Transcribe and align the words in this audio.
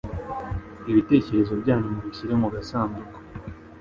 Ibitecyerezo 0.89 1.53
byanyu 1.61 1.87
mubishyire 1.95 2.33
mugasanduku 2.41 3.17